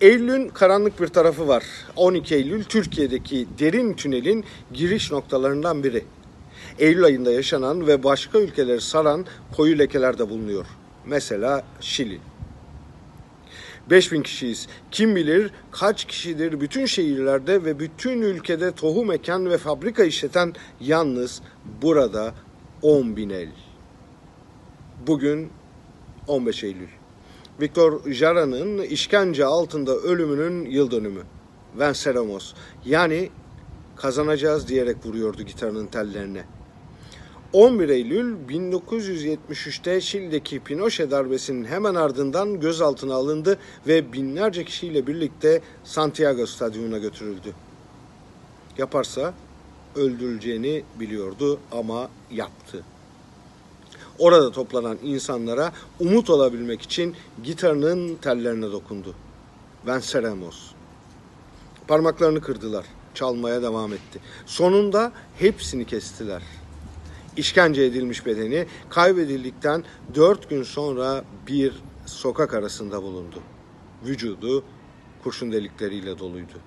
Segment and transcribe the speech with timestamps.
[0.00, 1.64] Eylül'ün karanlık bir tarafı var.
[1.96, 6.04] 12 Eylül Türkiye'deki derin tünelin giriş noktalarından biri.
[6.78, 10.66] Eylül ayında yaşanan ve başka ülkeleri saran koyu lekeler de bulunuyor.
[11.06, 12.20] Mesela Şili.
[13.90, 14.68] 5000 kişiyiz.
[14.90, 21.42] Kim bilir kaç kişidir bütün şehirlerde ve bütün ülkede tohum eken ve fabrika işleten yalnız
[21.82, 22.34] burada
[22.82, 23.48] 10 bin el.
[25.06, 25.50] Bugün
[26.26, 26.88] 15 Eylül.
[27.60, 31.22] Viktor Jara'nın işkence altında ölümünün yıl dönümü.
[31.78, 32.54] Venceremos.
[32.84, 33.30] Yani
[33.96, 36.44] kazanacağız diyerek vuruyordu gitarının tellerine.
[37.52, 46.46] 11 Eylül 1973'te Şili'deki Pinochet darbesinin hemen ardından gözaltına alındı ve binlerce kişiyle birlikte Santiago
[46.46, 47.54] Stadyumuna götürüldü.
[48.78, 49.34] Yaparsa
[49.96, 52.84] öldürüleceğini biliyordu ama yaptı.
[54.18, 59.14] Orada toplanan insanlara umut olabilmek için gitarının tellerine dokundu.
[59.86, 60.70] Venceremos.
[61.88, 62.86] Parmaklarını kırdılar.
[63.14, 64.20] Çalmaya devam etti.
[64.46, 66.42] Sonunda hepsini kestiler.
[67.36, 73.36] İşkence edilmiş bedeni kaybedildikten dört gün sonra bir sokak arasında bulundu.
[74.04, 74.64] Vücudu
[75.22, 76.58] kurşun delikleriyle doluydu.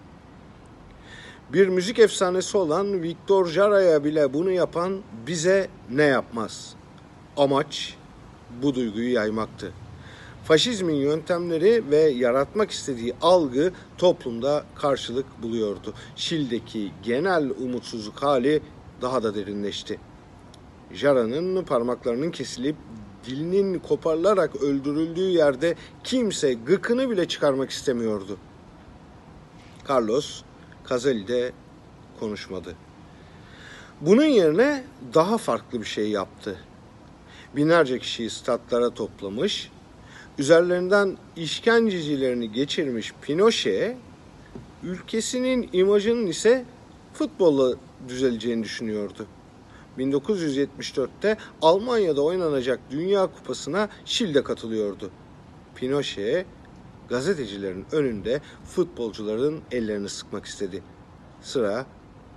[1.53, 6.78] Bir müzik efsanesi olan Victor Jara'ya bile bunu yapan bize ne yapmaz?
[7.39, 7.97] Amaç
[8.61, 9.73] bu duyguyu yaymaktı.
[10.43, 15.93] Faşizmin yöntemleri ve yaratmak istediği algı toplumda karşılık buluyordu.
[16.15, 18.61] Şil'deki genel umutsuzluk hali
[19.01, 19.99] daha da derinleşti.
[20.93, 22.75] Jara'nın parmaklarının kesilip
[23.25, 28.37] dilinin koparılarak öldürüldüğü yerde kimse gıkını bile çıkarmak istemiyordu.
[29.89, 30.41] Carlos
[30.89, 31.51] Caselli'de
[32.19, 32.75] konuşmadı.
[34.01, 36.57] Bunun yerine daha farklı bir şey yaptı.
[37.55, 39.71] Binlerce kişiyi statlara toplamış,
[40.39, 43.97] üzerlerinden işkencecilerini geçirmiş Pinochet,
[44.83, 46.65] ülkesinin imajının ise
[47.13, 47.75] futbolla
[48.07, 49.25] düzeleceğini düşünüyordu.
[49.97, 55.11] 1974'te Almanya'da oynanacak Dünya Kupası'na Şil'de katılıyordu.
[55.75, 56.45] Pinochet
[57.09, 60.83] gazetecilerin önünde futbolcuların ellerini sıkmak istedi.
[61.41, 61.85] Sıra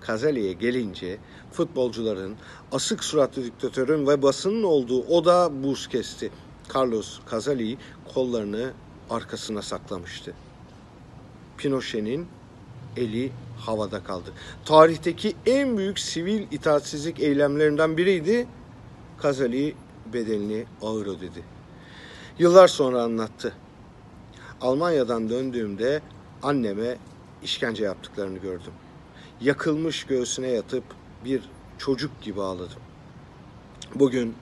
[0.06, 1.18] Kazali'ye gelince
[1.52, 2.36] futbolcuların,
[2.72, 6.30] asık suratlı diktatörün ve basının olduğu oda buz kesti.
[6.74, 7.78] Carlos Kazali
[8.14, 8.72] kollarını
[9.10, 10.34] arkasına saklamıştı.
[11.58, 12.26] Pinochet'in
[12.96, 14.32] eli havada kaldı.
[14.64, 18.46] Tarihteki en büyük sivil itaatsizlik eylemlerinden biriydi.
[19.18, 19.74] Kazali
[20.12, 21.44] bedelini ağır ödedi.
[22.38, 23.52] Yıllar sonra anlattı.
[24.60, 26.02] Almanya'dan döndüğümde
[26.42, 26.96] anneme
[27.42, 28.72] işkence yaptıklarını gördüm.
[29.40, 30.84] Yakılmış göğsüne yatıp
[31.24, 31.42] bir
[31.78, 32.82] çocuk gibi ağladım.
[33.94, 34.34] Bugün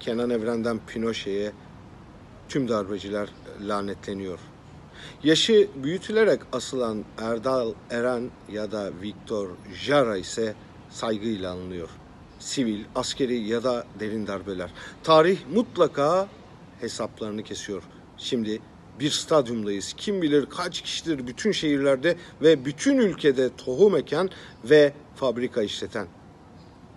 [0.00, 1.52] Kenan Evren'den Pinochet'e
[2.48, 3.28] tüm darbeciler
[3.60, 4.38] lanetleniyor.
[5.22, 10.54] Yaşı büyütülerek asılan Erdal Eren ya da Viktor Jara ise
[10.90, 11.88] saygıyla anılıyor.
[12.38, 14.70] Sivil, askeri ya da derin darbeler.
[15.02, 16.28] Tarih mutlaka
[16.80, 17.82] hesaplarını kesiyor.
[18.18, 18.60] Şimdi
[19.00, 19.94] bir stadyumdayız.
[19.96, 24.30] Kim bilir kaç kişidir bütün şehirlerde ve bütün ülkede tohum eken
[24.64, 26.06] ve fabrika işleten.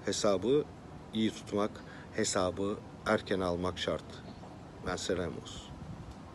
[0.06, 0.66] Hesabı
[1.13, 1.72] iyi tutmak,
[2.13, 4.03] hesabı erken almak şart.
[4.88, 5.66] Ben Seremos.